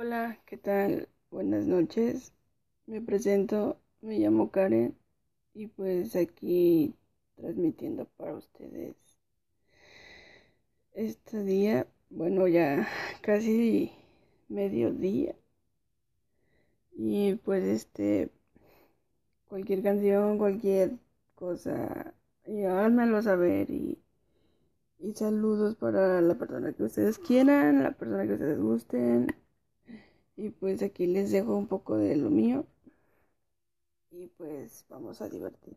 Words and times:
Hola, 0.00 0.40
¿qué 0.46 0.56
tal? 0.56 1.10
Buenas 1.30 1.66
noches. 1.66 2.32
Me 2.86 3.02
presento, 3.02 3.78
me 4.00 4.18
llamo 4.18 4.50
Karen 4.50 4.96
y 5.54 5.66
pues 5.66 6.16
aquí 6.16 6.94
transmitiendo 7.36 8.06
para 8.16 8.34
ustedes 8.34 8.96
este 10.94 11.42
día, 11.42 11.86
bueno 12.10 12.46
ya 12.46 12.88
casi 13.22 13.90
mediodía 14.48 15.34
y 16.96 17.34
pues 17.36 17.64
este 17.64 18.30
cualquier 19.48 19.82
canción, 19.82 20.38
cualquier 20.38 20.92
cosa, 21.34 22.14
y 22.46 22.64
háganmelo 22.64 23.20
saber 23.22 23.68
y, 23.70 23.98
y 25.00 25.12
saludos 25.14 25.76
para 25.76 26.20
la 26.20 26.36
persona 26.36 26.72
que 26.72 26.84
ustedes 26.84 27.18
quieran, 27.18 27.82
la 27.82 27.92
persona 27.92 28.26
que 28.26 28.34
ustedes 28.34 28.60
gusten. 28.60 29.34
Y 30.40 30.50
pues 30.50 30.82
aquí 30.82 31.06
les 31.06 31.30
dejo 31.30 31.54
un 31.56 31.68
poco 31.68 31.96
de 31.96 32.16
lo 32.16 32.30
mío. 32.30 32.66
Y 34.12 34.28
pues 34.28 34.84
vamos 34.88 35.20
a 35.20 35.28
divertir. 35.28 35.76